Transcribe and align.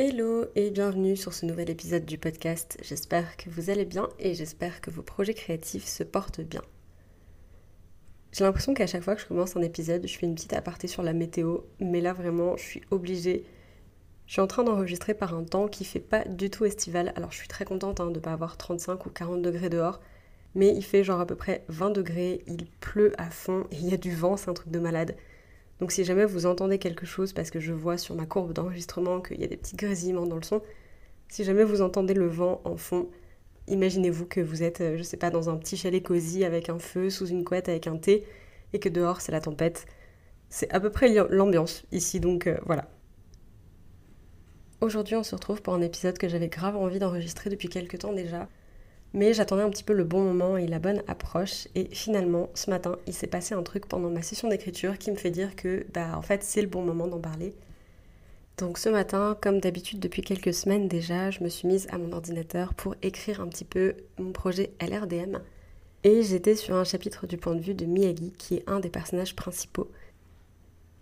Hello 0.00 0.44
et 0.54 0.70
bienvenue 0.70 1.16
sur 1.16 1.34
ce 1.34 1.44
nouvel 1.44 1.70
épisode 1.70 2.04
du 2.04 2.18
podcast. 2.18 2.78
J'espère 2.84 3.36
que 3.36 3.50
vous 3.50 3.68
allez 3.68 3.84
bien 3.84 4.08
et 4.20 4.32
j'espère 4.32 4.80
que 4.80 4.92
vos 4.92 5.02
projets 5.02 5.34
créatifs 5.34 5.88
se 5.88 6.04
portent 6.04 6.40
bien. 6.40 6.62
J'ai 8.30 8.44
l'impression 8.44 8.74
qu'à 8.74 8.86
chaque 8.86 9.02
fois 9.02 9.16
que 9.16 9.22
je 9.22 9.26
commence 9.26 9.56
un 9.56 9.60
épisode, 9.60 10.06
je 10.06 10.16
fais 10.16 10.26
une 10.26 10.36
petite 10.36 10.52
aparté 10.52 10.86
sur 10.86 11.02
la 11.02 11.12
météo, 11.14 11.62
mais 11.80 12.00
là 12.00 12.12
vraiment, 12.12 12.56
je 12.56 12.62
suis 12.62 12.82
obligée. 12.92 13.44
Je 14.26 14.34
suis 14.34 14.40
en 14.40 14.46
train 14.46 14.62
d'enregistrer 14.62 15.14
par 15.14 15.34
un 15.34 15.42
temps 15.42 15.66
qui 15.66 15.84
fait 15.84 15.98
pas 15.98 16.24
du 16.26 16.48
tout 16.48 16.64
estival, 16.64 17.12
alors 17.16 17.32
je 17.32 17.38
suis 17.38 17.48
très 17.48 17.64
contente 17.64 17.98
hein, 17.98 18.06
de 18.06 18.20
ne 18.20 18.20
pas 18.20 18.34
avoir 18.34 18.56
35 18.56 19.04
ou 19.04 19.10
40 19.10 19.42
degrés 19.42 19.68
dehors, 19.68 19.98
mais 20.54 20.72
il 20.72 20.84
fait 20.84 21.02
genre 21.02 21.18
à 21.18 21.26
peu 21.26 21.34
près 21.34 21.64
20 21.66 21.90
degrés, 21.90 22.44
il 22.46 22.66
pleut 22.66 23.14
à 23.18 23.30
fond 23.30 23.66
et 23.72 23.76
il 23.76 23.88
y 23.88 23.94
a 23.94 23.96
du 23.96 24.14
vent, 24.14 24.36
c'est 24.36 24.48
un 24.48 24.54
truc 24.54 24.70
de 24.70 24.78
malade. 24.78 25.16
Donc 25.80 25.92
si 25.92 26.04
jamais 26.04 26.24
vous 26.24 26.46
entendez 26.46 26.78
quelque 26.78 27.06
chose, 27.06 27.32
parce 27.32 27.50
que 27.50 27.60
je 27.60 27.72
vois 27.72 27.98
sur 27.98 28.14
ma 28.14 28.26
courbe 28.26 28.52
d'enregistrement 28.52 29.20
qu'il 29.20 29.40
y 29.40 29.44
a 29.44 29.46
des 29.46 29.56
petits 29.56 29.76
grésillements 29.76 30.26
dans 30.26 30.36
le 30.36 30.42
son, 30.42 30.62
si 31.28 31.44
jamais 31.44 31.64
vous 31.64 31.82
entendez 31.82 32.14
le 32.14 32.26
vent 32.26 32.60
en 32.64 32.76
fond, 32.76 33.08
imaginez-vous 33.68 34.26
que 34.26 34.40
vous 34.40 34.62
êtes, 34.62 34.80
euh, 34.80 34.96
je 34.96 35.02
sais 35.02 35.16
pas, 35.16 35.30
dans 35.30 35.50
un 35.50 35.56
petit 35.56 35.76
chalet 35.76 36.02
cosy 36.02 36.44
avec 36.44 36.68
un 36.68 36.78
feu, 36.78 37.10
sous 37.10 37.26
une 37.26 37.44
couette 37.44 37.68
avec 37.68 37.86
un 37.86 37.96
thé, 37.96 38.24
et 38.72 38.80
que 38.80 38.88
dehors 38.88 39.20
c'est 39.20 39.32
la 39.32 39.40
tempête. 39.40 39.86
C'est 40.48 40.70
à 40.72 40.80
peu 40.80 40.90
près 40.90 41.14
l'ambiance 41.30 41.84
ici, 41.92 42.20
donc 42.20 42.46
euh, 42.46 42.58
voilà. 42.66 42.88
Aujourd'hui 44.80 45.16
on 45.16 45.22
se 45.22 45.34
retrouve 45.34 45.62
pour 45.62 45.74
un 45.74 45.82
épisode 45.82 46.18
que 46.18 46.28
j'avais 46.28 46.48
grave 46.48 46.76
envie 46.76 46.98
d'enregistrer 46.98 47.50
depuis 47.50 47.68
quelques 47.68 47.98
temps 47.98 48.12
déjà. 48.12 48.48
Mais 49.14 49.32
j'attendais 49.32 49.62
un 49.62 49.70
petit 49.70 49.84
peu 49.84 49.94
le 49.94 50.04
bon 50.04 50.22
moment 50.22 50.56
et 50.56 50.66
la 50.66 50.78
bonne 50.78 51.02
approche. 51.08 51.68
Et 51.74 51.86
finalement, 51.92 52.50
ce 52.54 52.70
matin, 52.70 52.96
il 53.06 53.14
s'est 53.14 53.26
passé 53.26 53.54
un 53.54 53.62
truc 53.62 53.86
pendant 53.86 54.10
ma 54.10 54.22
session 54.22 54.48
d'écriture 54.48 54.98
qui 54.98 55.10
me 55.10 55.16
fait 55.16 55.30
dire 55.30 55.56
que, 55.56 55.86
bah, 55.94 56.16
en 56.16 56.22
fait, 56.22 56.42
c'est 56.42 56.62
le 56.62 56.68
bon 56.68 56.82
moment 56.82 57.06
d'en 57.06 57.18
parler. 57.18 57.54
Donc 58.58 58.76
ce 58.76 58.88
matin, 58.88 59.36
comme 59.40 59.60
d'habitude 59.60 60.00
depuis 60.00 60.22
quelques 60.22 60.52
semaines 60.52 60.88
déjà, 60.88 61.30
je 61.30 61.44
me 61.44 61.48
suis 61.48 61.68
mise 61.68 61.86
à 61.92 61.98
mon 61.98 62.12
ordinateur 62.12 62.74
pour 62.74 62.96
écrire 63.02 63.40
un 63.40 63.46
petit 63.46 63.64
peu 63.64 63.94
mon 64.18 64.32
projet 64.32 64.72
LRDM. 64.80 65.38
Et 66.02 66.22
j'étais 66.22 66.56
sur 66.56 66.74
un 66.74 66.84
chapitre 66.84 67.28
du 67.28 67.36
point 67.36 67.54
de 67.54 67.60
vue 67.60 67.74
de 67.74 67.84
Miyagi, 67.84 68.32
qui 68.36 68.56
est 68.56 68.68
un 68.68 68.80
des 68.80 68.90
personnages 68.90 69.36
principaux. 69.36 69.88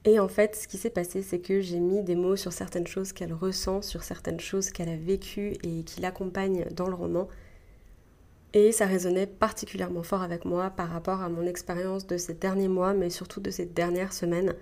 Et 0.05 0.21
en 0.21 0.29
fait, 0.29 0.55
ce 0.55 0.69
qui 0.69 0.77
s'est 0.77 0.91
passé, 0.91 1.23
c'est 1.23 1.39
que 1.39 1.61
j'ai 1.63 1.81
mis 1.81 2.03
des 2.03 2.15
mots 2.15 2.37
sur 2.37 2.53
certaines 2.53 2.87
choses 2.87 3.13
qu'elle 3.13 3.33
ressent, 3.33 3.83
sur 3.83 4.05
certaines 4.05 4.39
choses 4.39 4.71
qu'elle 4.71 4.89
a 4.91 4.97
vécues 4.97 5.57
et 5.63 5.83
qui 5.83 6.01
l'accompagnent 6.01 6.67
dans 6.71 6.89
le 6.89 6.95
roman. 6.95 7.27
Et 8.57 8.73
ça 8.73 8.87
résonnait 8.87 9.27
particulièrement 9.27 10.03
fort 10.03 10.23
avec 10.23 10.47
moi 10.47 10.71
par 10.71 10.89
rapport 10.89 11.21
à 11.21 11.29
mon 11.29 11.45
expérience 11.45 12.07
de 12.07 12.17
ces 12.17 12.33
derniers 12.33 12.69
mois, 12.69 12.95
mais 12.95 13.11
surtout 13.11 13.39
de 13.39 13.51
ces 13.51 13.67
dernières 13.67 14.15
semaines. 14.15 14.55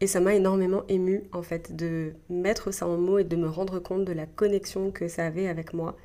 Et 0.00 0.08
ça 0.08 0.18
m'a 0.18 0.34
énormément 0.34 0.82
ému 0.88 1.22
en 1.30 1.42
fait 1.42 1.76
de 1.76 2.14
mettre 2.28 2.72
ça 2.72 2.88
en 2.88 2.96
mots 2.96 3.20
et 3.20 3.24
de 3.24 3.36
me 3.36 3.48
rendre 3.48 3.78
compte 3.78 4.04
de 4.04 4.12
la 4.12 4.26
connexion 4.26 4.90
que 4.90 5.06
ça 5.06 5.26
avait 5.26 5.46
avec 5.46 5.74
moi. 5.74 5.96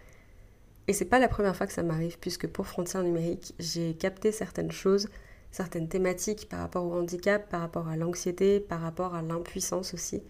Et 0.87 0.93
c'est 0.93 1.05
pas 1.05 1.17
la 1.17 1.27
première 1.27 1.55
fois 1.55 1.65
que 1.65 1.73
ça 1.73 1.81
m'arrive, 1.81 2.19
puisque 2.19 2.45
pour 2.45 2.67
Frontières 2.67 3.01
numériques, 3.01 3.55
j'ai 3.57 3.95
capté 3.95 4.31
certaines 4.31 4.71
choses, 4.71 5.09
certaines 5.49 5.89
thématiques 5.89 6.47
par 6.47 6.59
rapport 6.59 6.85
au 6.85 6.93
handicap, 6.93 7.49
par 7.49 7.61
rapport 7.61 7.87
à 7.87 7.97
l'anxiété, 7.97 8.59
par 8.59 8.81
rapport 8.81 9.15
à 9.15 9.23
l'impuissance 9.23 9.95
aussi. 9.95 10.21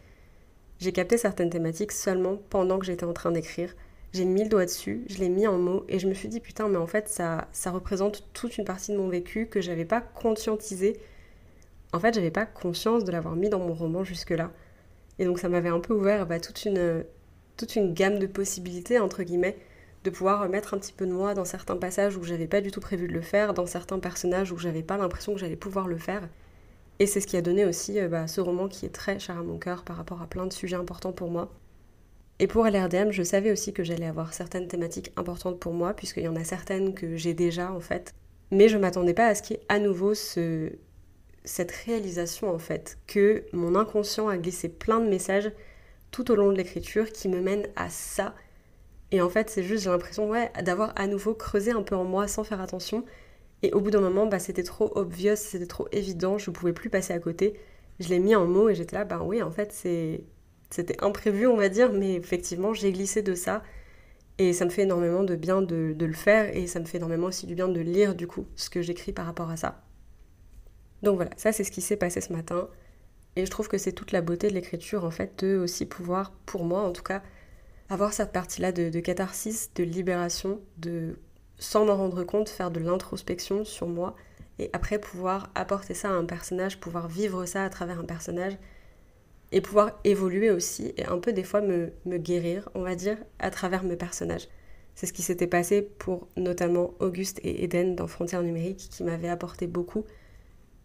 J'ai 0.79 0.93
capté 0.93 1.17
certaines 1.17 1.49
thématiques 1.49 1.91
seulement 1.91 2.37
pendant 2.49 2.79
que 2.79 2.85
j'étais 2.85 3.03
en 3.03 3.11
train 3.11 3.33
d'écrire 3.33 3.75
j'ai 4.13 4.25
mis 4.25 4.43
le 4.43 4.49
doigt 4.49 4.65
dessus, 4.65 5.03
je 5.09 5.17
l'ai 5.17 5.29
mis 5.29 5.47
en 5.47 5.57
mots 5.57 5.85
et 5.89 5.99
je 5.99 6.07
me 6.07 6.13
suis 6.13 6.27
dit 6.27 6.39
putain 6.39 6.69
mais 6.69 6.77
en 6.77 6.87
fait 6.87 7.09
ça, 7.09 7.47
ça 7.51 7.71
représente 7.71 8.27
toute 8.33 8.57
une 8.57 8.65
partie 8.65 8.91
de 8.91 8.97
mon 8.97 9.09
vécu 9.09 9.47
que 9.47 9.61
j'avais 9.61 9.85
pas 9.85 10.01
conscientisé. 10.01 10.99
En 11.93 11.99
fait 11.99 12.13
j'avais 12.13 12.31
pas 12.31 12.45
conscience 12.45 13.03
de 13.03 13.11
l'avoir 13.11 13.35
mis 13.35 13.49
dans 13.49 13.59
mon 13.59 13.73
roman 13.73 14.03
jusque-là. 14.03 14.51
Et 15.19 15.25
donc 15.25 15.39
ça 15.39 15.49
m'avait 15.49 15.69
un 15.69 15.79
peu 15.79 15.93
ouvert 15.93 16.25
bah, 16.27 16.39
toute, 16.39 16.65
une, 16.65 17.03
toute 17.57 17.75
une 17.75 17.93
gamme 17.93 18.19
de 18.19 18.27
possibilités 18.27 18.99
entre 18.99 19.23
guillemets 19.23 19.57
de 20.03 20.09
pouvoir 20.09 20.47
mettre 20.49 20.73
un 20.73 20.77
petit 20.77 20.93
peu 20.93 21.05
de 21.05 21.11
moi 21.11 21.33
dans 21.33 21.45
certains 21.45 21.77
passages 21.77 22.17
où 22.17 22.23
j'avais 22.23 22.47
pas 22.47 22.61
du 22.61 22.71
tout 22.71 22.81
prévu 22.81 23.07
de 23.07 23.13
le 23.13 23.21
faire, 23.21 23.53
dans 23.53 23.65
certains 23.65 23.99
personnages 23.99 24.51
où 24.51 24.57
j'avais 24.57 24.83
pas 24.83 24.97
l'impression 24.97 25.33
que 25.33 25.39
j'allais 25.39 25.55
pouvoir 25.55 25.87
le 25.87 25.97
faire. 25.97 26.27
Et 26.99 27.07
c'est 27.07 27.21
ce 27.21 27.27
qui 27.27 27.37
a 27.37 27.41
donné 27.41 27.65
aussi 27.65 27.99
euh, 27.99 28.07
bah, 28.07 28.27
ce 28.27 28.41
roman 28.41 28.67
qui 28.67 28.85
est 28.85 28.89
très 28.89 29.19
cher 29.19 29.37
à 29.37 29.43
mon 29.43 29.57
cœur 29.57 29.83
par 29.83 29.97
rapport 29.97 30.21
à 30.21 30.27
plein 30.27 30.45
de 30.45 30.53
sujets 30.53 30.75
importants 30.75 31.13
pour 31.13 31.29
moi. 31.31 31.51
Et 32.43 32.47
pour 32.47 32.65
LRDM, 32.65 33.11
je 33.11 33.23
savais 33.23 33.53
aussi 33.53 33.71
que 33.71 33.85
j'allais 33.85 34.05
avoir 34.05 34.33
certaines 34.33 34.67
thématiques 34.67 35.13
importantes 35.15 35.61
pour 35.61 35.71
moi, 35.71 35.93
puisqu'il 35.93 36.23
y 36.23 36.27
en 36.27 36.35
a 36.35 36.43
certaines 36.43 36.93
que 36.93 37.15
j'ai 37.15 37.33
déjà 37.33 37.71
en 37.71 37.79
fait. 37.79 38.13
Mais 38.51 38.67
je 38.67 38.77
m'attendais 38.77 39.13
pas 39.13 39.27
à 39.27 39.33
ce 39.33 39.41
qu'il 39.41 39.55
y 39.55 39.59
ait 39.61 39.65
à 39.69 39.79
nouveau 39.79 40.13
ce... 40.13 40.73
cette 41.45 41.71
réalisation 41.71 42.53
en 42.53 42.59
fait, 42.59 42.97
que 43.07 43.45
mon 43.53 43.75
inconscient 43.75 44.27
a 44.27 44.37
glissé 44.37 44.67
plein 44.67 44.99
de 44.99 45.07
messages 45.07 45.53
tout 46.11 46.31
au 46.31 46.35
long 46.35 46.51
de 46.51 46.57
l'écriture 46.57 47.13
qui 47.13 47.29
me 47.29 47.39
mènent 47.39 47.69
à 47.77 47.89
ça. 47.89 48.35
Et 49.11 49.21
en 49.21 49.29
fait, 49.29 49.49
c'est 49.49 49.63
juste, 49.63 49.85
j'ai 49.85 49.89
l'impression 49.89 50.29
ouais, 50.29 50.51
d'avoir 50.65 50.91
à 50.97 51.07
nouveau 51.07 51.33
creusé 51.33 51.71
un 51.71 51.81
peu 51.81 51.95
en 51.95 52.03
moi 52.03 52.27
sans 52.27 52.43
faire 52.43 52.59
attention. 52.59 53.05
Et 53.61 53.71
au 53.71 53.79
bout 53.79 53.89
d'un 53.89 54.01
moment, 54.01 54.25
bah, 54.25 54.39
c'était 54.39 54.63
trop 54.63 54.91
obvious, 54.97 55.37
c'était 55.37 55.65
trop 55.65 55.87
évident, 55.93 56.37
je 56.37 56.51
ne 56.51 56.53
pouvais 56.53 56.73
plus 56.73 56.89
passer 56.89 57.13
à 57.13 57.19
côté. 57.19 57.57
Je 58.01 58.09
l'ai 58.09 58.19
mis 58.19 58.35
en 58.35 58.47
mots 58.47 58.67
et 58.67 58.75
j'étais 58.75 58.97
là, 58.97 59.05
bah 59.05 59.21
oui, 59.23 59.41
en 59.41 59.51
fait, 59.51 59.71
c'est 59.71 60.25
c'était 60.73 61.03
imprévu, 61.03 61.45
on 61.45 61.55
va 61.55 61.69
dire, 61.69 61.93
mais 61.93 62.15
effectivement, 62.15 62.73
j'ai 62.73 62.91
glissé 62.91 63.21
de 63.21 63.35
ça. 63.35 63.61
Et 64.39 64.53
ça 64.53 64.65
me 64.65 64.71
fait 64.71 64.81
énormément 64.81 65.23
de 65.23 65.35
bien 65.35 65.61
de, 65.61 65.95
le 65.99 66.13
faire 66.13 66.55
et 66.57 66.65
ça 66.65 66.79
me 66.79 66.85
fait 66.85 66.97
énormément 66.97 67.27
aussi 67.27 67.45
du 67.45 67.53
bien 67.53 67.67
de 67.67 67.79
lire 67.79 68.15
du 68.15 68.25
coup 68.25 68.47
ce 68.55 68.71
que 68.71 68.81
j'écris 68.81 69.13
par 69.13 69.27
rapport 69.27 69.51
à 69.51 69.57
ça. 69.57 69.83
Donc 71.03 71.17
voilà, 71.17 71.29
ça 71.37 71.51
c'est 71.51 71.63
ce 71.63 71.69
qui 71.69 71.81
s'est 71.81 71.97
passé 71.97 72.21
ce 72.21 72.33
matin. 72.33 72.67
Et 73.35 73.45
je 73.45 73.51
trouve 73.51 73.67
que 73.67 73.77
c'est 73.77 73.91
toute 73.91 74.11
la 74.11 74.21
beauté 74.21 74.47
de 74.47 74.55
l'écriture 74.55 75.05
en 75.05 75.11
fait 75.11 75.43
de 75.43 75.57
aussi 75.57 75.85
pouvoir, 75.85 76.31
pour 76.47 76.65
moi 76.65 76.81
en 76.81 76.91
tout 76.91 77.03
cas, 77.03 77.21
avoir 77.89 78.11
cette 78.11 78.31
partie-là 78.31 78.71
de, 78.71 78.89
de, 78.89 78.99
catharsis, 78.99 79.71
de 79.75 79.83
libération, 79.83 80.59
de 80.77 81.19
sans 81.59 81.85
m'en 81.85 81.95
rendre 81.95 82.23
compte, 82.23 82.49
faire 82.49 82.71
de 82.71 82.79
l'introspection 82.79 83.63
sur 83.63 83.87
moi 83.87 84.15
et 84.57 84.71
après 84.73 84.97
pouvoir 84.97 85.51
apporter 85.53 85.93
ça 85.93 86.09
à 86.09 86.13
un 86.13 86.25
personnage, 86.25 86.79
pouvoir 86.79 87.07
vivre 87.07 87.45
ça 87.45 87.63
à 87.63 87.69
travers 87.69 87.99
un 87.99 88.05
personnage 88.05 88.57
et 89.53 89.61
pouvoir 89.61 89.91
évoluer 90.03 90.49
aussi 90.49 90.93
et 90.97 91.05
un 91.05 91.19
peu 91.19 91.31
des 91.31 91.43
fois 91.43 91.61
me, 91.61 91.91
guérir, 92.05 92.67
on 92.73 92.81
va 92.81 92.95
dire, 92.95 93.17
à 93.39 93.51
travers 93.51 93.83
mes 93.83 93.95
personnages. 93.95 94.49
C'est 94.95 95.05
ce 95.05 95.13
qui 95.13 95.21
s'était 95.21 95.47
passé 95.47 95.81
pour 95.81 96.27
notamment 96.37 96.93
Auguste 96.99 97.39
et 97.43 97.63
Eden 97.63 97.95
dans 97.95 98.07
Frontières 98.07 98.41
numériques 98.41 98.89
qui 98.91 99.03
m'avaient 99.03 99.29
apporté 99.29 99.67
beaucoup. 99.67 100.05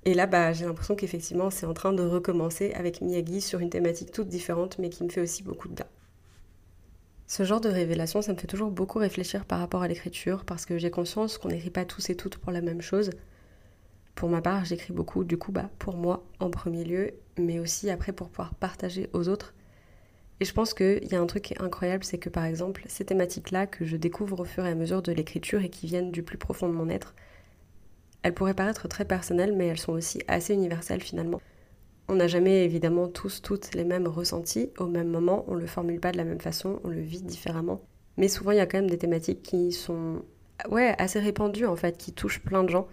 Et 0.05 0.15
là, 0.15 0.27
bah, 0.27 0.53
j'ai 0.53 0.67
l'impression 0.67 0.97
qu'effectivement, 0.97 1.51
c'est 1.51 1.67
en 1.67 1.75
train 1.75 1.93
de 1.93 2.03
recommencer 2.03 2.73
avec 2.75 3.01
Miyagi 3.01 3.41
sur 3.41 3.61
une 3.61 3.71
thématique 3.71 4.13
toute 4.13 4.29
différente, 4.29 4.79
mais 4.79 4.91
qui 4.91 5.03
me 5.03 5.09
fait 5.09 5.21
aussi 5.21 5.43
beaucoup 5.43 5.69
de 5.69 5.75
bien. 5.75 5.87
Ce 7.27 7.43
genre 7.43 7.61
de 7.61 7.69
révélation, 7.69 8.23
ça 8.23 8.33
me 8.33 8.39
fait 8.39 8.47
toujours 8.47 8.71
beaucoup 8.71 8.99
réfléchir 8.99 9.45
par 9.45 9.61
rapport 9.61 9.83
à 9.83 9.89
l'écriture, 9.89 10.45
parce 10.45 10.65
que 10.65 10.79
j'ai 10.79 10.91
conscience 10.91 11.37
qu'on 11.37 11.49
n'écrit 11.49 11.71
pas 11.71 11.85
tous 11.85 12.09
et 12.11 12.17
toutes 12.17 12.39
pour 12.39 12.53
la 12.53 12.63
même 12.63 12.81
chose. 12.81 13.11
Pour 14.19 14.29
ma 14.29 14.43
part, 14.43 14.65
j'écris 14.65 14.93
beaucoup, 14.93 15.23
du 15.23 15.39
coup, 15.39 15.53
bah, 15.53 15.71
pour 15.79 15.97
moi 15.97 16.25
en 16.41 16.51
premier 16.51 16.83
lieu, 16.83 17.13
mais 17.39 17.61
aussi 17.61 17.89
après 17.89 18.11
pour 18.11 18.31
pouvoir 18.31 18.53
partager 18.53 19.09
aux 19.13 19.29
autres. 19.29 19.55
Et 20.41 20.45
je 20.45 20.53
pense 20.53 20.75
qu'il 20.75 21.07
y 21.07 21.15
a 21.15 21.21
un 21.21 21.27
truc 21.27 21.55
incroyable, 21.61 22.03
c'est 22.03 22.19
que 22.19 22.29
par 22.29 22.45
exemple, 22.45 22.83
ces 22.89 23.05
thématiques-là 23.05 23.69
que 23.69 23.85
je 23.85 23.97
découvre 23.97 24.41
au 24.41 24.45
fur 24.45 24.67
et 24.67 24.71
à 24.71 24.75
mesure 24.75 25.03
de 25.03 25.13
l'écriture 25.13 25.63
et 25.63 25.69
qui 25.69 25.87
viennent 25.87 26.11
du 26.11 26.25
plus 26.25 26.37
profond 26.37 26.69
de 26.69 26.73
mon 26.73 26.89
être, 26.89 27.15
elles 28.25 28.35
pourraient 28.35 28.55
paraître 28.55 28.89
très 28.89 29.05
personnelles, 29.05 29.55
mais 29.55 29.69
elles 29.69 29.79
sont 29.79 29.93
aussi 29.93 30.21
assez 30.27 30.53
universelles 30.53 31.01
finalement. 31.01 31.41
On 32.09 32.17
n'a 32.17 32.27
jamais 32.27 32.65
évidemment 32.65 33.07
tous, 33.07 33.41
toutes 33.41 33.73
les 33.77 33.85
mêmes 33.85 34.09
ressentis 34.09 34.71
au 34.79 34.89
même 34.89 35.11
moment, 35.11 35.45
on 35.47 35.55
ne 35.55 35.61
le 35.61 35.69
formule 35.69 36.01
pas 36.01 36.11
de 36.11 36.17
la 36.17 36.25
même 36.25 36.41
façon, 36.41 36.81
on 36.83 36.89
le 36.89 37.03
vit 37.03 37.23
différemment. 37.23 37.83
Mais 38.17 38.27
souvent, 38.27 38.51
il 38.51 38.57
y 38.57 38.61
a 38.61 38.67
quand 38.67 38.79
même 38.79 38.91
des 38.91 38.99
thématiques 38.99 39.45
qui 39.45 39.71
sont 39.71 40.23
ouais, 40.69 40.97
assez 40.99 41.21
répandues 41.21 41.67
en 41.67 41.77
fait, 41.77 41.97
qui 41.97 42.13
touchent 42.13 42.43
plein 42.43 42.65
de 42.65 42.71
gens. 42.71 42.89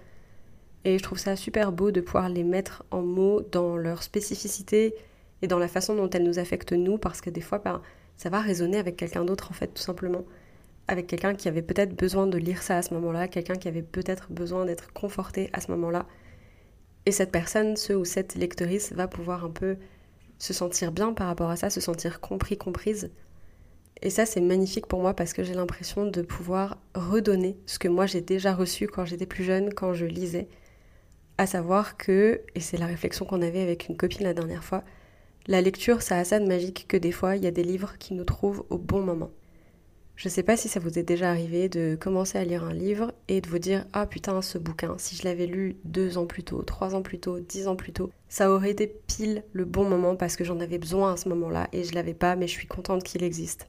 Et 0.85 0.99
je 0.99 1.03
trouve 1.03 1.17
ça 1.17 1.35
super 1.35 1.71
beau 1.71 1.89
de 1.89 1.99
pouvoir 1.99 2.29
les 2.29 2.43
mettre 2.43 2.85
en 2.91 3.01
mots 3.01 3.41
dans 3.41 3.75
leur 3.75 4.03
spécificité 4.03 4.93
et 5.41 5.47
dans 5.47 5.57
la 5.57 5.67
façon 5.67 5.95
dont 5.95 6.09
elles 6.11 6.23
nous 6.23 6.37
affectent 6.37 6.73
nous, 6.73 6.99
parce 6.99 7.21
que 7.21 7.31
des 7.31 7.41
fois, 7.41 7.57
ben, 7.57 7.81
ça 8.17 8.29
va 8.29 8.39
résonner 8.39 8.77
avec 8.77 8.95
quelqu'un 8.95 9.25
d'autre, 9.25 9.49
en 9.49 9.53
fait, 9.53 9.73
tout 9.73 9.81
simplement. 9.81 10.23
Avec 10.87 11.07
quelqu'un 11.07 11.33
qui 11.33 11.47
avait 11.47 11.63
peut-être 11.63 11.95
besoin 11.95 12.27
de 12.27 12.37
lire 12.37 12.61
ça 12.61 12.77
à 12.77 12.81
ce 12.83 12.93
moment-là, 12.93 13.27
quelqu'un 13.27 13.55
qui 13.55 13.67
avait 13.67 13.81
peut-être 13.81 14.31
besoin 14.31 14.65
d'être 14.65 14.93
conforté 14.93 15.49
à 15.53 15.59
ce 15.59 15.71
moment-là. 15.71 16.05
Et 17.07 17.11
cette 17.11 17.31
personne, 17.31 17.75
ce 17.77 17.93
ou 17.93 18.05
cette 18.05 18.35
lectrice, 18.35 18.93
va 18.93 19.07
pouvoir 19.07 19.43
un 19.43 19.49
peu 19.49 19.77
se 20.37 20.53
sentir 20.53 20.91
bien 20.91 21.13
par 21.13 21.27
rapport 21.27 21.49
à 21.49 21.55
ça, 21.55 21.71
se 21.71 21.81
sentir 21.81 22.21
compris, 22.21 22.57
comprise. 22.57 23.09
Et 24.03 24.11
ça, 24.11 24.27
c'est 24.27 24.41
magnifique 24.41 24.85
pour 24.85 25.01
moi 25.01 25.15
parce 25.15 25.33
que 25.33 25.43
j'ai 25.43 25.55
l'impression 25.55 26.05
de 26.05 26.21
pouvoir 26.21 26.77
redonner 26.93 27.57
ce 27.65 27.79
que 27.79 27.87
moi 27.87 28.05
j'ai 28.05 28.21
déjà 28.21 28.53
reçu 28.53 28.87
quand 28.87 29.05
j'étais 29.05 29.25
plus 29.25 29.43
jeune, 29.43 29.73
quand 29.73 29.93
je 29.93 30.05
lisais. 30.05 30.47
À 31.37 31.47
savoir 31.47 31.97
que, 31.97 32.41
et 32.55 32.59
c'est 32.61 32.77
la 32.77 32.85
réflexion 32.85 33.25
qu'on 33.25 33.41
avait 33.41 33.61
avec 33.61 33.89
une 33.89 33.97
copine 33.97 34.23
la 34.23 34.33
dernière 34.33 34.63
fois, 34.63 34.83
la 35.47 35.61
lecture, 35.61 36.01
ça 36.01 36.17
a 36.17 36.23
ça 36.23 36.39
de 36.39 36.47
magique 36.47 36.85
que 36.87 36.97
des 36.97 37.11
fois, 37.11 37.35
il 37.35 37.43
y 37.43 37.47
a 37.47 37.51
des 37.51 37.63
livres 37.63 37.97
qui 37.99 38.13
nous 38.13 38.23
trouvent 38.23 38.65
au 38.69 38.77
bon 38.77 39.01
moment. 39.01 39.31
Je 40.15 40.29
sais 40.29 40.43
pas 40.43 40.55
si 40.55 40.69
ça 40.69 40.79
vous 40.79 40.97
est 40.97 41.03
déjà 41.03 41.29
arrivé 41.29 41.67
de 41.67 41.97
commencer 41.99 42.37
à 42.37 42.45
lire 42.45 42.63
un 42.63 42.73
livre 42.73 43.11
et 43.27 43.41
de 43.41 43.49
vous 43.49 43.59
dire 43.59 43.85
Ah 43.91 44.07
putain, 44.07 44.41
ce 44.41 44.57
bouquin, 44.57 44.95
si 44.97 45.17
je 45.17 45.25
l'avais 45.25 45.45
lu 45.45 45.75
deux 45.83 46.17
ans 46.17 46.25
plus 46.25 46.43
tôt, 46.43 46.61
trois 46.61 46.95
ans 46.95 47.01
plus 47.01 47.19
tôt, 47.19 47.41
dix 47.41 47.67
ans 47.67 47.75
plus 47.75 47.91
tôt, 47.91 48.11
ça 48.29 48.49
aurait 48.49 48.71
été 48.71 48.87
pile 48.87 49.43
le 49.51 49.65
bon 49.65 49.87
moment 49.89 50.15
parce 50.15 50.37
que 50.37 50.45
j'en 50.45 50.61
avais 50.61 50.77
besoin 50.77 51.13
à 51.13 51.17
ce 51.17 51.27
moment-là 51.27 51.67
et 51.73 51.83
je 51.83 51.93
l'avais 51.93 52.13
pas, 52.13 52.37
mais 52.37 52.47
je 52.47 52.53
suis 52.53 52.67
contente 52.67 53.03
qu'il 53.03 53.23
existe. 53.23 53.67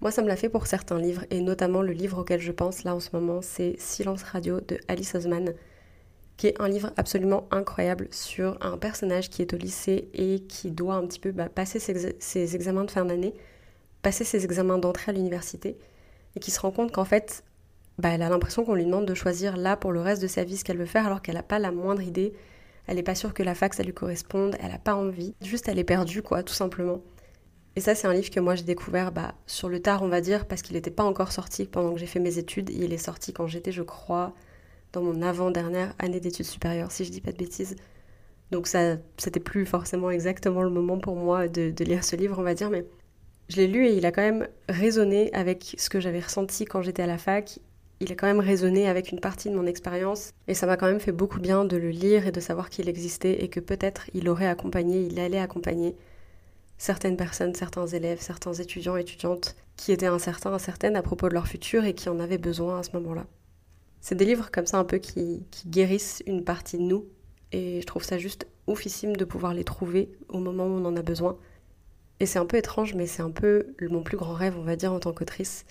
Moi, 0.00 0.12
ça 0.12 0.22
me 0.22 0.28
l'a 0.28 0.36
fait 0.36 0.48
pour 0.48 0.68
certains 0.68 1.00
livres 1.00 1.24
et 1.30 1.40
notamment 1.40 1.82
le 1.82 1.92
livre 1.92 2.18
auquel 2.18 2.40
je 2.40 2.52
pense 2.52 2.84
là 2.84 2.94
en 2.94 3.00
ce 3.00 3.10
moment, 3.12 3.42
c'est 3.42 3.74
Silence 3.76 4.22
Radio 4.22 4.60
de 4.60 4.78
Alice 4.86 5.16
Osman 5.16 5.52
qui 6.40 6.46
est 6.46 6.58
un 6.58 6.68
livre 6.68 6.90
absolument 6.96 7.46
incroyable 7.50 8.08
sur 8.12 8.56
un 8.62 8.78
personnage 8.78 9.28
qui 9.28 9.42
est 9.42 9.52
au 9.52 9.58
lycée 9.58 10.08
et 10.14 10.40
qui 10.40 10.70
doit 10.70 10.94
un 10.94 11.06
petit 11.06 11.20
peu 11.20 11.32
bah, 11.32 11.50
passer 11.50 11.78
ses, 11.78 12.54
examens 12.54 12.84
de 12.84 12.90
fin 12.90 13.04
d'année, 13.04 13.34
passer 14.00 14.24
ses 14.24 14.46
examens 14.46 14.78
d'entrée 14.78 15.10
à 15.10 15.12
l'université, 15.12 15.76
et 16.34 16.40
qui 16.40 16.50
se 16.50 16.58
rend 16.58 16.70
compte 16.70 16.92
qu'en 16.92 17.04
fait, 17.04 17.44
bah, 17.98 18.08
elle 18.08 18.22
a 18.22 18.30
l'impression 18.30 18.64
qu'on 18.64 18.72
lui 18.72 18.86
demande 18.86 19.04
de 19.04 19.12
choisir 19.12 19.58
là 19.58 19.76
pour 19.76 19.92
le 19.92 20.00
reste 20.00 20.22
de 20.22 20.28
sa 20.28 20.42
vie 20.42 20.56
ce 20.56 20.64
qu'elle 20.64 20.78
veut 20.78 20.86
faire 20.86 21.04
alors 21.04 21.20
qu'elle 21.20 21.34
n'a 21.34 21.42
pas 21.42 21.58
la 21.58 21.72
moindre 21.72 22.00
idée, 22.00 22.32
elle 22.86 22.96
n'est 22.96 23.02
pas 23.02 23.14
sûre 23.14 23.34
que 23.34 23.42
la 23.42 23.54
fac 23.54 23.74
ça 23.74 23.82
lui 23.82 23.92
corresponde, 23.92 24.56
elle 24.62 24.72
n'a 24.72 24.78
pas 24.78 24.94
envie, 24.94 25.34
juste 25.42 25.68
elle 25.68 25.78
est 25.78 25.84
perdue 25.84 26.22
quoi, 26.22 26.42
tout 26.42 26.54
simplement. 26.54 27.02
Et 27.76 27.82
ça 27.82 27.94
c'est 27.94 28.06
un 28.06 28.14
livre 28.14 28.30
que 28.30 28.40
moi 28.40 28.54
j'ai 28.54 28.64
découvert 28.64 29.12
bah, 29.12 29.34
sur 29.46 29.68
le 29.68 29.80
tard 29.80 30.02
on 30.02 30.08
va 30.08 30.22
dire 30.22 30.46
parce 30.46 30.62
qu'il 30.62 30.74
n'était 30.74 30.90
pas 30.90 31.04
encore 31.04 31.32
sorti 31.32 31.66
pendant 31.66 31.92
que 31.92 32.00
j'ai 32.00 32.06
fait 32.06 32.18
mes 32.18 32.38
études, 32.38 32.70
il 32.70 32.94
est 32.94 32.96
sorti 32.96 33.34
quand 33.34 33.46
j'étais 33.46 33.72
je 33.72 33.82
crois 33.82 34.32
dans 34.92 35.02
mon 35.02 35.22
avant-dernière 35.22 35.94
année 35.98 36.20
d'études 36.20 36.46
supérieures, 36.46 36.92
si 36.92 37.04
je 37.04 37.10
dis 37.10 37.20
pas 37.20 37.32
de 37.32 37.36
bêtises. 37.36 37.76
Donc 38.50 38.66
ça, 38.66 38.96
c'était 39.16 39.40
plus 39.40 39.64
forcément 39.64 40.10
exactement 40.10 40.62
le 40.62 40.70
moment 40.70 40.98
pour 40.98 41.16
moi 41.16 41.48
de, 41.48 41.72
lire 41.84 42.04
ce 42.04 42.16
livre, 42.16 42.38
on 42.38 42.42
va 42.42 42.54
dire, 42.54 42.70
mais 42.70 42.84
je 43.48 43.56
l'ai 43.56 43.68
lu 43.68 43.86
et 43.86 43.96
il 43.96 44.06
a 44.06 44.12
quand 44.12 44.22
même 44.22 44.48
résonné 44.68 45.32
avec 45.32 45.74
ce 45.78 45.88
que 45.88 46.00
j'avais 46.00 46.20
ressenti 46.20 46.64
quand 46.64 46.82
j'étais 46.82 47.02
à 47.02 47.06
la 47.06 47.18
fac. 47.18 47.58
Il 48.00 48.10
a 48.10 48.14
quand 48.14 48.26
même 48.26 48.40
résonné 48.40 48.88
avec 48.88 49.12
une 49.12 49.20
partie 49.20 49.50
de 49.50 49.54
mon 49.54 49.66
expérience 49.66 50.32
et 50.48 50.54
ça 50.54 50.66
m'a 50.66 50.76
quand 50.76 50.86
même 50.86 51.00
fait 51.00 51.12
beaucoup 51.12 51.38
bien 51.38 51.64
de 51.64 51.76
le 51.76 51.90
lire 51.90 52.26
et 52.26 52.32
de 52.32 52.40
savoir 52.40 52.70
qu'il 52.70 52.88
existait 52.88 53.44
et 53.44 53.48
que 53.48 53.60
peut-être 53.60 54.06
il 54.14 54.28
aurait 54.28 54.46
accompagné, 54.46 55.02
il 55.02 55.20
allait 55.20 55.38
accompagner 55.38 55.94
certaines 56.78 57.18
personnes, 57.18 57.54
certains 57.54 57.86
élèves, 57.86 58.20
certains 58.20 58.54
étudiants, 58.54 58.96
étudiantes 58.96 59.54
qui 59.76 59.92
étaient 59.92 60.06
incertains, 60.06 60.52
incertaines 60.54 60.96
à 60.96 61.02
propos 61.02 61.28
de 61.28 61.34
leur 61.34 61.46
futur 61.46 61.84
et 61.84 61.94
qui 61.94 62.08
en 62.08 62.18
avaient 62.20 62.38
besoin 62.38 62.78
à 62.78 62.82
ce 62.82 62.92
moment-là. 62.94 63.26
C'est 64.00 64.14
des 64.14 64.24
livres 64.24 64.50
comme 64.50 64.66
ça 64.66 64.78
un 64.78 64.84
peu 64.84 64.98
qui, 64.98 65.44
guérissent 65.66 66.22
une 66.26 66.44
partie 66.44 66.78
de 66.78 66.82
nous. 66.82 67.06
Et 67.52 67.80
je 67.80 67.86
trouve 67.86 68.04
ça 68.04 68.18
juste 68.18 68.46
oufissime 68.66 69.16
de 69.16 69.24
pouvoir 69.24 69.54
les 69.54 69.64
trouver 69.64 70.10
au 70.28 70.38
moment 70.38 70.64
où 70.66 70.70
on 70.78 70.84
en 70.84 70.96
a 70.96 71.02
besoin. 71.02 71.36
Et 72.20 72.26
c'est 72.26 72.38
un 72.38 72.46
peu 72.46 72.56
étrange, 72.56 72.94
mais 72.94 73.06
c'est 73.06 73.22
un 73.22 73.30
peu 73.30 73.74
mon 73.80 74.02
plus 74.02 74.16
grand 74.16 74.34
rêve, 74.34 74.56
on 74.58 74.62
va 74.62 74.76
dire, 74.76 74.92
en 74.92 75.00
tant 75.00 75.12
qu'autrice. 75.12 75.64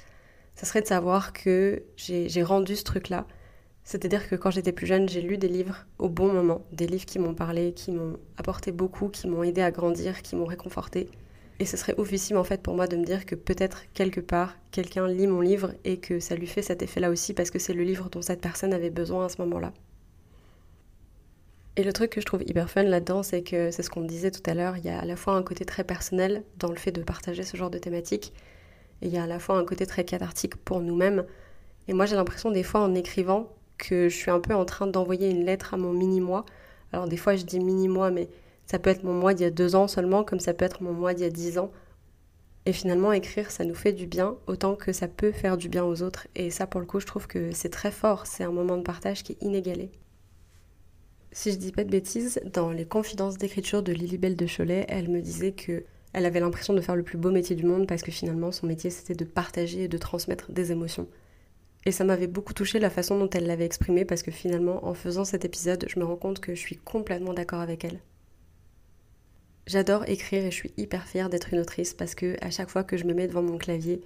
Ça 0.55 0.65
serait 0.65 0.81
de 0.81 0.87
savoir 0.87 1.31
que 1.31 1.83
j'ai 1.95 2.43
rendu 2.43 2.75
ce 2.75 2.83
truc-là. 2.83 3.25
C'est-à-dire 3.83 4.27
que 4.29 4.35
quand 4.35 4.51
j'étais 4.51 4.71
plus 4.71 4.85
jeune, 4.85 5.07
j'ai 5.09 5.21
lu 5.21 5.37
des 5.37 5.47
livres 5.47 5.85
au 5.97 6.09
bon 6.09 6.31
moment, 6.31 6.65
des 6.71 6.85
livres 6.85 7.05
qui 7.05 7.17
m'ont 7.17 7.33
parlé, 7.33 7.73
qui 7.73 7.91
m'ont 7.91 8.17
apporté 8.37 8.71
beaucoup, 8.71 9.07
qui 9.07 9.27
m'ont 9.27 9.41
aidé 9.41 9.61
à 9.61 9.71
grandir, 9.71 10.21
qui 10.21 10.35
m'ont 10.35 10.45
réconforté. 10.45 11.09
Et 11.59 11.65
ce 11.65 11.75
serait 11.75 11.99
oufissime 11.99 12.37
en 12.37 12.43
fait 12.43 12.61
pour 12.61 12.73
moi 12.73 12.87
de 12.87 12.95
me 12.95 13.03
dire 13.03 13.25
que 13.25 13.35
peut-être 13.35 13.83
quelque 13.93 14.21
part 14.21 14.55
quelqu'un 14.71 15.07
lit 15.07 15.27
mon 15.27 15.41
livre 15.41 15.73
et 15.83 15.97
que 15.97 16.19
ça 16.19 16.35
lui 16.35 16.47
fait 16.47 16.61
cet 16.61 16.81
effet-là 16.81 17.09
aussi 17.09 17.33
parce 17.33 17.51
que 17.51 17.59
c'est 17.59 17.73
le 17.73 17.83
livre 17.83 18.09
dont 18.09 18.21
cette 18.21 18.39
personne 18.39 18.73
avait 18.73 18.89
besoin 18.89 19.25
à 19.25 19.29
ce 19.29 19.41
moment-là. 19.41 19.73
Et 21.75 21.83
le 21.83 21.93
truc 21.93 22.11
que 22.11 22.21
je 22.21 22.25
trouve 22.25 22.43
hyper 22.43 22.69
fun 22.69 22.83
là-dedans, 22.83 23.23
c'est 23.23 23.41
que 23.41 23.71
c'est 23.71 23.83
ce 23.83 23.89
qu'on 23.89 24.01
disait 24.01 24.31
tout 24.31 24.41
à 24.49 24.53
l'heure, 24.53 24.75
il 24.77 24.85
y 24.85 24.89
a 24.89 24.99
à 24.99 25.05
la 25.05 25.15
fois 25.15 25.35
un 25.35 25.43
côté 25.43 25.63
très 25.63 25.83
personnel 25.83 26.43
dans 26.57 26.69
le 26.69 26.75
fait 26.75 26.91
de 26.91 27.01
partager 27.01 27.43
ce 27.43 27.55
genre 27.55 27.69
de 27.69 27.77
thématiques, 27.77 28.33
et 29.01 29.07
il 29.07 29.13
y 29.13 29.17
a 29.17 29.23
à 29.23 29.27
la 29.27 29.39
fois 29.39 29.57
un 29.57 29.63
côté 29.63 29.85
très 29.85 30.03
cathartique 30.03 30.57
pour 30.57 30.81
nous-mêmes. 30.81 31.23
Et 31.87 31.93
moi 31.93 32.05
j'ai 32.05 32.17
l'impression 32.17 32.51
des 32.51 32.63
fois 32.63 32.81
en 32.81 32.95
écrivant 32.95 33.49
que 33.77 34.09
je 34.09 34.15
suis 34.15 34.29
un 34.29 34.41
peu 34.41 34.53
en 34.53 34.65
train 34.65 34.87
d'envoyer 34.87 35.29
une 35.29 35.45
lettre 35.45 35.73
à 35.73 35.77
mon 35.77 35.93
mini-moi. 35.93 36.45
Alors 36.91 37.07
des 37.07 37.15
fois 37.17 37.35
je 37.37 37.45
dis 37.45 37.59
mini-moi, 37.59 38.11
mais 38.11 38.27
ça 38.69 38.77
peut 38.77 38.91
être 38.91 39.03
mon 39.03 39.13
moi 39.13 39.33
d'il 39.33 39.45
y 39.45 39.47
a 39.47 39.51
deux 39.51 39.75
ans 39.75 39.87
seulement, 39.87 40.23
comme 40.23 40.39
ça 40.39 40.53
peut 40.53 40.63
être 40.63 40.83
mon 40.83 40.93
moi 40.93 41.15
d'il 41.15 41.23
y 41.23 41.27
a 41.27 41.31
dix 41.31 41.57
ans. 41.57 41.71
Et 42.67 42.71
finalement, 42.71 43.11
écrire, 43.11 43.49
ça 43.49 43.65
nous 43.65 43.73
fait 43.73 43.93
du 43.93 44.05
bien, 44.05 44.37
autant 44.45 44.75
que 44.75 44.93
ça 44.93 45.07
peut 45.07 45.31
faire 45.31 45.57
du 45.57 45.69
bien 45.69 45.83
aux 45.83 46.03
autres. 46.03 46.27
Et 46.35 46.51
ça, 46.51 46.67
pour 46.67 46.79
le 46.79 46.85
coup, 46.85 46.99
je 46.99 47.07
trouve 47.07 47.25
que 47.25 47.51
c'est 47.51 47.69
très 47.69 47.89
fort. 47.89 48.27
C'est 48.27 48.43
un 48.43 48.51
moment 48.51 48.77
de 48.77 48.83
partage 48.83 49.23
qui 49.23 49.31
est 49.31 49.41
inégalé. 49.41 49.89
Si 51.31 51.51
je 51.51 51.57
dis 51.57 51.71
pas 51.71 51.83
de 51.83 51.89
bêtises, 51.89 52.39
dans 52.53 52.69
les 52.69 52.85
confidences 52.85 53.39
d'écriture 53.39 53.81
de 53.81 53.91
Lilibelle 53.91 54.35
de 54.35 54.45
Cholet, 54.45 54.85
elle 54.87 55.09
me 55.09 55.21
disait 55.21 55.53
que 55.53 55.83
elle 56.13 56.27
avait 56.27 56.39
l'impression 56.39 56.75
de 56.75 56.81
faire 56.81 56.95
le 56.95 57.03
plus 57.03 57.17
beau 57.17 57.31
métier 57.31 57.55
du 57.55 57.65
monde 57.65 57.87
parce 57.87 58.03
que 58.03 58.11
finalement, 58.11 58.51
son 58.51 58.67
métier, 58.67 58.91
c'était 58.91 59.15
de 59.15 59.25
partager 59.25 59.85
et 59.85 59.87
de 59.87 59.97
transmettre 59.97 60.51
des 60.51 60.71
émotions. 60.71 61.07
Et 61.87 61.91
ça 61.91 62.03
m'avait 62.03 62.27
beaucoup 62.27 62.53
touché 62.53 62.77
la 62.77 62.91
façon 62.91 63.17
dont 63.17 63.29
elle 63.31 63.47
l'avait 63.47 63.65
exprimé 63.65 64.05
parce 64.05 64.21
que 64.21 64.31
finalement, 64.31 64.85
en 64.85 64.93
faisant 64.93 65.25
cet 65.25 65.43
épisode, 65.43 65.85
je 65.87 65.99
me 65.99 66.05
rends 66.05 66.17
compte 66.17 66.39
que 66.39 66.53
je 66.53 66.59
suis 66.59 66.77
complètement 66.77 67.33
d'accord 67.33 67.61
avec 67.61 67.83
elle. 67.83 67.99
J'adore 69.69 70.09
écrire 70.09 70.45
et 70.45 70.49
je 70.49 70.55
suis 70.55 70.73
hyper 70.77 71.07
fière 71.07 71.29
d'être 71.29 71.53
une 71.53 71.59
autrice 71.59 71.93
parce 71.93 72.15
que 72.15 72.43
à 72.43 72.49
chaque 72.49 72.71
fois 72.71 72.83
que 72.83 72.97
je 72.97 73.03
me 73.03 73.13
mets 73.13 73.27
devant 73.27 73.43
mon 73.43 73.59
clavier, 73.59 74.01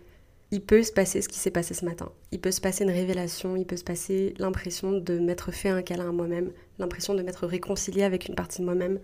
il 0.51 0.59
peut 0.59 0.83
se 0.83 0.91
passer 0.91 1.21
ce 1.21 1.29
qui 1.29 1.39
s'est 1.39 1.51
passé 1.51 1.73
ce 1.73 1.85
matin. 1.85 2.11
Il 2.33 2.41
peut 2.41 2.51
se 2.51 2.59
passer 2.59 2.83
une 2.83 2.89
révélation, 2.89 3.55
il 3.55 3.65
peut 3.65 3.77
se 3.77 3.85
passer 3.85 4.33
l'impression 4.39 4.91
de 4.91 5.19
m'être 5.19 5.53
fait 5.53 5.69
un 5.69 5.81
câlin 5.81 6.09
à 6.09 6.11
moi-même, 6.11 6.51
l'impression 6.79 7.13
de 7.13 7.21
m'être 7.21 7.47
réconciliée 7.47 8.03
avec 8.03 8.27
une 8.27 8.35
partie 8.35 8.59
de 8.59 8.65
moi-même, 8.65 8.99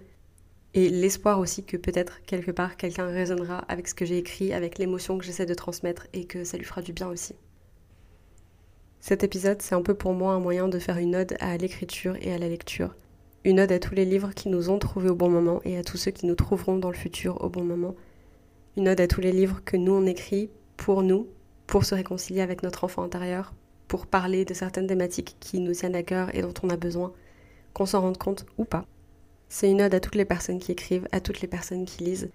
et 0.73 0.89
l'espoir 0.89 1.39
aussi 1.39 1.63
que 1.63 1.77
peut-être 1.77 2.21
quelque 2.23 2.51
part 2.51 2.75
quelqu'un 2.75 3.07
résonnera 3.07 3.59
avec 3.69 3.87
ce 3.87 3.95
que 3.95 4.03
j'ai 4.03 4.17
écrit, 4.17 4.51
avec 4.51 4.79
l'émotion 4.79 5.17
que 5.17 5.23
j'essaie 5.23 5.45
de 5.45 5.53
transmettre 5.53 6.07
et 6.11 6.25
que 6.25 6.43
ça 6.43 6.57
lui 6.57 6.65
fera 6.65 6.81
du 6.81 6.91
bien 6.91 7.07
aussi. 7.07 7.35
Cet 8.99 9.23
épisode, 9.23 9.61
c'est 9.61 9.75
un 9.75 9.81
peu 9.81 9.93
pour 9.93 10.11
moi 10.11 10.33
un 10.33 10.41
moyen 10.41 10.67
de 10.67 10.77
faire 10.77 10.97
une 10.97 11.15
ode 11.15 11.37
à 11.39 11.55
l'écriture 11.55 12.17
et 12.19 12.33
à 12.33 12.37
la 12.37 12.49
lecture, 12.49 12.93
une 13.45 13.59
ode 13.59 13.71
à 13.71 13.79
tous 13.79 13.95
les 13.95 14.05
livres 14.05 14.33
qui 14.33 14.49
nous 14.49 14.69
ont 14.69 14.79
trouvés 14.79 15.09
au 15.09 15.15
bon 15.15 15.29
moment 15.29 15.61
et 15.63 15.77
à 15.77 15.83
tous 15.83 15.97
ceux 15.97 16.11
qui 16.11 16.25
nous 16.25 16.35
trouveront 16.35 16.77
dans 16.77 16.89
le 16.89 16.95
futur 16.95 17.41
au 17.41 17.49
bon 17.49 17.63
moment. 17.63 17.95
Une 18.75 18.89
ode 18.89 18.99
à 18.99 19.07
tous 19.07 19.21
les 19.21 19.31
livres 19.31 19.61
que 19.63 19.77
nous 19.77 19.93
on 19.93 20.05
écrit 20.05 20.49
pour 20.75 21.03
nous, 21.03 21.27
pour 21.67 21.85
se 21.85 21.95
réconcilier 21.95 22.41
avec 22.41 22.63
notre 22.63 22.83
enfant 22.83 23.03
intérieur, 23.03 23.53
pour 23.87 24.07
parler 24.07 24.43
de 24.43 24.53
certaines 24.53 24.87
thématiques 24.87 25.37
qui 25.39 25.59
nous 25.59 25.73
tiennent 25.73 25.95
à 25.95 26.03
cœur 26.03 26.33
et 26.35 26.41
dont 26.41 26.53
on 26.63 26.69
a 26.69 26.77
besoin, 26.77 27.13
qu'on 27.73 27.85
s'en 27.85 28.01
rende 28.01 28.17
compte 28.17 28.45
ou 28.57 28.65
pas. 28.65 28.85
C'est 29.47 29.71
une 29.71 29.81
ode 29.81 29.93
à 29.93 29.99
toutes 29.99 30.15
les 30.15 30.25
personnes 30.25 30.59
qui 30.59 30.71
écrivent, 30.71 31.07
à 31.11 31.21
toutes 31.21 31.41
les 31.41 31.47
personnes 31.47 31.85
qui 31.85 32.03
lisent. 32.03 32.29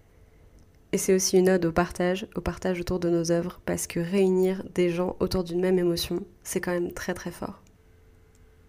Et 0.92 0.98
c'est 0.98 1.14
aussi 1.14 1.36
une 1.36 1.50
ode 1.50 1.64
au 1.64 1.72
partage, 1.72 2.26
au 2.36 2.40
partage 2.40 2.80
autour 2.80 3.00
de 3.00 3.10
nos 3.10 3.30
œuvres, 3.30 3.60
parce 3.66 3.86
que 3.86 4.00
réunir 4.00 4.62
des 4.74 4.90
gens 4.90 5.16
autour 5.20 5.44
d'une 5.44 5.60
même 5.60 5.78
émotion, 5.78 6.24
c'est 6.44 6.60
quand 6.60 6.70
même 6.70 6.92
très 6.92 7.14
très 7.14 7.32
fort. 7.32 7.63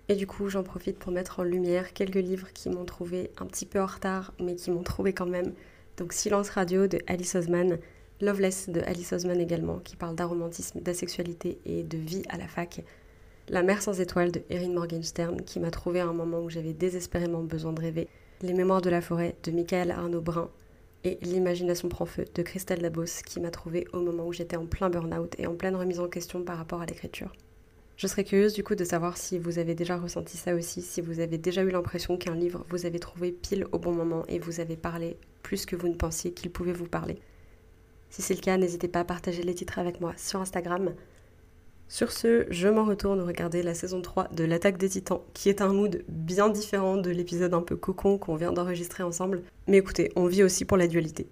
Et 0.08 0.16
du 0.16 0.28
coup, 0.28 0.50
j'en 0.50 0.62
profite 0.62 1.00
pour 1.00 1.12
mettre 1.12 1.40
en 1.40 1.44
lumière 1.44 1.94
quelques 1.94 2.16
livres 2.16 2.54
qui 2.54 2.70
m'ont 2.70 2.86
trouvé 2.86 3.32
un 3.38 3.46
petit 3.46 3.66
peu 3.66 3.82
en 3.82 3.88
retard, 3.88 4.34
mais 4.40 4.56
qui 4.56 4.70
m'ont 4.70 4.84
trouvé 4.84 5.14
quand 5.14 5.26
même. 5.26 5.54
Donc 5.98 6.14
Silence 6.14 6.50
Radio 6.50 6.86
de 6.88 7.00
Alice 7.08 7.36
Osman, 7.36 7.78
Loveless 8.22 8.70
de 8.70 8.82
Alice 8.82 9.14
Osman 9.14 9.40
également, 9.40 9.80
qui 9.80 9.96
parle 9.96 10.16
d'aromantisme, 10.16 10.80
d'asexualité 10.80 11.58
et 11.66 11.84
de 11.84 11.98
vie 11.98 12.24
à 12.30 12.38
la 12.38 12.48
fac. 12.48 12.84
La 13.50 13.64
mer 13.64 13.82
sans 13.82 14.00
étoiles 14.00 14.32
de 14.32 14.42
Erin 14.50 14.74
Morgenstern, 14.74 15.42
qui 15.42 15.60
m'a 15.60 15.72
trouvé 15.72 16.00
à 16.02 16.08
un 16.08 16.14
moment 16.14 16.42
où 16.42 16.50
j'avais 16.50 16.74
désespérément 16.74 17.42
besoin 17.42 17.74
de 17.74 17.82
rêver. 17.82 18.08
Les 18.42 18.54
mémoires 18.54 18.82
de 18.82 18.90
la 18.90 19.02
forêt 19.02 19.36
de 19.44 19.52
Michael 19.52 19.92
Arnaud 19.92 20.22
Brun. 20.22 20.50
Et 21.04 21.18
L'imagination 21.22 21.88
prend 21.88 22.06
feu 22.06 22.26
de 22.34 22.42
Christelle 22.42 22.82
Labos, 22.82 23.22
qui 23.26 23.40
m'a 23.40 23.52
trouvé 23.52 23.88
au 23.94 24.02
moment 24.02 24.26
où 24.26 24.34
j'étais 24.34 24.58
en 24.58 24.66
plein 24.66 24.90
burn-out 24.90 25.36
et 25.38 25.48
en 25.48 25.56
pleine 25.56 25.76
remise 25.76 26.00
en 26.00 26.08
question 26.08 26.44
par 26.44 26.58
rapport 26.58 26.82
à 26.82 26.86
l'écriture. 26.86 27.32
Je 27.98 28.08
serais 28.08 28.26
curieuse 28.26 28.54
du 28.54 28.64
coup 28.64 28.76
de 28.76 28.84
savoir 28.84 29.16
si 29.16 29.40
vous 29.40 29.58
avez 29.58 29.74
déjà 29.74 29.96
ressenti 29.96 30.36
ça 30.36 30.54
aussi, 30.54 30.82
si 30.82 31.00
vous 31.00 31.22
avez 31.22 31.38
déjà 31.38 31.64
eu 31.64 31.70
l'impression 31.70 32.18
qu'un 32.18 32.36
livre 32.36 32.66
vous 32.70 32.86
avez 32.86 33.00
trouvé 33.00 33.32
pile 33.32 33.68
au 33.72 33.80
bon 33.80 33.94
moment 33.94 34.24
et 34.28 34.38
vous 34.38 34.60
avez 34.60 34.76
parlé 34.76 35.16
plus 35.44 35.66
que 35.66 35.78
vous 35.78 35.88
ne 35.88 35.96
pensiez 35.96 36.34
qu'il 36.34 36.52
pouvait 36.52 36.74
vous 36.74 36.90
parler. 36.90 37.20
Si 38.10 38.22
c'est 38.22 38.34
le 38.34 38.42
cas, 38.42 38.58
n'hésitez 38.58 38.90
pas 38.90 39.02
à 39.02 39.06
partager 39.06 39.44
les 39.44 39.56
titres 39.56 39.80
avec 39.80 40.02
moi 40.02 40.14
sur 40.18 40.42
Instagram. 40.42 40.94
Sur 41.88 42.12
ce, 42.12 42.46
je 42.50 42.68
m'en 42.68 42.84
retourne 42.84 43.22
regarder 43.22 43.64
la 43.64 43.74
saison 43.74 44.02
3 44.02 44.28
de 44.30 44.44
L'attaque 44.44 44.78
des 44.78 44.90
titans, 44.90 45.22
qui 45.34 45.48
est 45.48 45.62
un 45.62 45.72
mood 45.72 46.04
bien 46.10 46.50
différent 46.50 46.98
de 46.98 47.12
l'épisode 47.12 47.54
un 47.54 47.62
peu 47.62 47.78
cocon 47.78 48.18
qu'on 48.18 48.36
vient 48.36 48.52
d'enregistrer 48.52 49.04
ensemble. 49.04 49.44
Mais 49.68 49.78
écoutez, 49.78 50.12
on 50.18 50.26
vit 50.26 50.44
aussi 50.44 50.66
pour 50.66 50.78
la 50.78 50.88
dualité. 50.88 51.28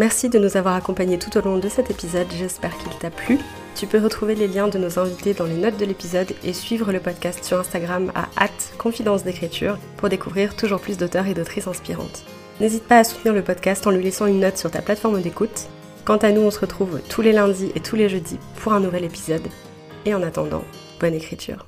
Merci 0.00 0.30
de 0.30 0.38
nous 0.38 0.56
avoir 0.56 0.76
accompagnés 0.76 1.18
tout 1.18 1.36
au 1.36 1.42
long 1.42 1.58
de 1.58 1.68
cet 1.68 1.90
épisode, 1.90 2.26
j'espère 2.30 2.74
qu'il 2.78 2.98
t'a 2.98 3.10
plu. 3.10 3.38
Tu 3.74 3.86
peux 3.86 4.02
retrouver 4.02 4.34
les 4.34 4.48
liens 4.48 4.68
de 4.68 4.78
nos 4.78 4.98
invités 4.98 5.34
dans 5.34 5.44
les 5.44 5.58
notes 5.58 5.76
de 5.76 5.84
l'épisode 5.84 6.32
et 6.42 6.54
suivre 6.54 6.90
le 6.90 7.00
podcast 7.00 7.44
sur 7.44 7.60
Instagram 7.60 8.10
à 8.16 8.48
confidence 8.78 9.24
d'écriture 9.24 9.76
pour 9.98 10.08
découvrir 10.08 10.56
toujours 10.56 10.80
plus 10.80 10.96
d'auteurs 10.96 11.26
et 11.26 11.34
d'autrices 11.34 11.66
inspirantes. 11.66 12.24
N'hésite 12.62 12.84
pas 12.84 13.00
à 13.00 13.04
soutenir 13.04 13.34
le 13.34 13.44
podcast 13.44 13.86
en 13.86 13.90
lui 13.90 14.02
laissant 14.02 14.24
une 14.24 14.40
note 14.40 14.56
sur 14.56 14.70
ta 14.70 14.80
plateforme 14.80 15.20
d'écoute. 15.20 15.66
Quant 16.06 16.16
à 16.16 16.32
nous, 16.32 16.40
on 16.40 16.50
se 16.50 16.60
retrouve 16.60 17.02
tous 17.10 17.20
les 17.20 17.32
lundis 17.32 17.70
et 17.74 17.80
tous 17.80 17.96
les 17.96 18.08
jeudis 18.08 18.38
pour 18.56 18.72
un 18.72 18.80
nouvel 18.80 19.04
épisode. 19.04 19.48
Et 20.06 20.14
en 20.14 20.22
attendant, 20.22 20.64
bonne 20.98 21.12
écriture. 21.12 21.66